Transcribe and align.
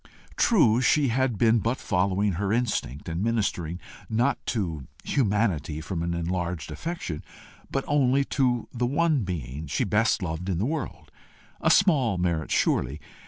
True 0.35 0.81
she 0.81 1.09
had 1.09 1.37
been 1.37 1.59
but 1.59 1.77
following 1.77 2.31
her 2.31 2.51
instinct, 2.51 3.07
and 3.07 3.21
ministering 3.21 3.79
not 4.09 4.43
to 4.47 4.87
humanity 5.03 5.79
from 5.79 6.01
an 6.01 6.15
enlarged 6.15 6.71
affection, 6.71 7.23
but 7.69 7.85
only 7.87 8.25
to 8.25 8.67
the 8.73 8.87
one 8.87 9.21
being 9.23 9.67
she 9.67 9.83
best 9.83 10.23
loved 10.23 10.49
in 10.49 10.57
the 10.57 10.65
world 10.65 11.11
a 11.61 11.69
small 11.69 12.17
merit 12.17 12.49
surely! 12.49 12.99